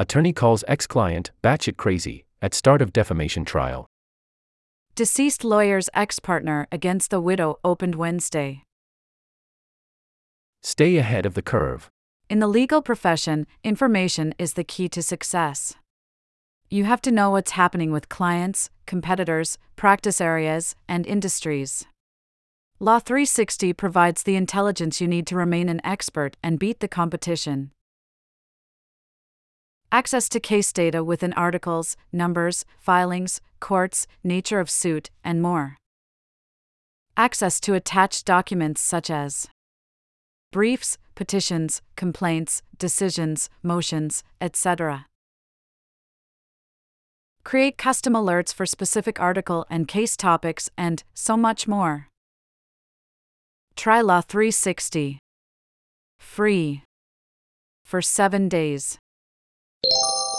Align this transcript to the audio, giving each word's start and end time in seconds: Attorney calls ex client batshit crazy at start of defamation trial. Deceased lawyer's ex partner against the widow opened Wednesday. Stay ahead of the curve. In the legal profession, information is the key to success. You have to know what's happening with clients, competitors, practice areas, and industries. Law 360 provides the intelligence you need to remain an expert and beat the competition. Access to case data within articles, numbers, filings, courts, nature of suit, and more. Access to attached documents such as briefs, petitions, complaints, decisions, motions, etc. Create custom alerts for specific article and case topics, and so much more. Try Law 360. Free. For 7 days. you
Attorney 0.00 0.32
calls 0.32 0.64
ex 0.66 0.86
client 0.86 1.30
batshit 1.42 1.76
crazy 1.76 2.24
at 2.40 2.54
start 2.54 2.80
of 2.80 2.90
defamation 2.90 3.44
trial. 3.44 3.86
Deceased 4.94 5.44
lawyer's 5.44 5.90
ex 5.92 6.18
partner 6.18 6.66
against 6.72 7.10
the 7.10 7.20
widow 7.20 7.58
opened 7.62 7.96
Wednesday. 7.96 8.62
Stay 10.62 10.96
ahead 10.96 11.26
of 11.26 11.34
the 11.34 11.42
curve. 11.42 11.90
In 12.30 12.38
the 12.38 12.46
legal 12.46 12.80
profession, 12.80 13.46
information 13.62 14.34
is 14.38 14.54
the 14.54 14.64
key 14.64 14.88
to 14.88 15.02
success. 15.02 15.74
You 16.70 16.84
have 16.84 17.02
to 17.02 17.10
know 17.10 17.28
what's 17.32 17.50
happening 17.50 17.92
with 17.92 18.08
clients, 18.08 18.70
competitors, 18.86 19.58
practice 19.76 20.18
areas, 20.18 20.74
and 20.88 21.06
industries. 21.06 21.84
Law 22.78 23.00
360 23.00 23.74
provides 23.74 24.22
the 24.22 24.36
intelligence 24.36 25.02
you 25.02 25.08
need 25.08 25.26
to 25.26 25.36
remain 25.36 25.68
an 25.68 25.82
expert 25.84 26.38
and 26.42 26.58
beat 26.58 26.80
the 26.80 26.88
competition. 26.88 27.72
Access 29.92 30.28
to 30.28 30.38
case 30.38 30.72
data 30.72 31.02
within 31.02 31.32
articles, 31.32 31.96
numbers, 32.12 32.64
filings, 32.78 33.40
courts, 33.58 34.06
nature 34.22 34.60
of 34.60 34.70
suit, 34.70 35.10
and 35.24 35.42
more. 35.42 35.76
Access 37.16 37.58
to 37.60 37.74
attached 37.74 38.24
documents 38.24 38.80
such 38.80 39.10
as 39.10 39.48
briefs, 40.52 40.96
petitions, 41.16 41.82
complaints, 41.96 42.62
decisions, 42.78 43.50
motions, 43.64 44.22
etc. 44.40 45.06
Create 47.42 47.76
custom 47.76 48.12
alerts 48.12 48.54
for 48.54 48.66
specific 48.66 49.18
article 49.18 49.66
and 49.68 49.88
case 49.88 50.16
topics, 50.16 50.70
and 50.78 51.02
so 51.14 51.36
much 51.36 51.66
more. 51.66 52.06
Try 53.74 54.02
Law 54.02 54.20
360. 54.20 55.18
Free. 56.20 56.84
For 57.84 58.00
7 58.00 58.48
days. 58.48 58.98
you 59.82 60.29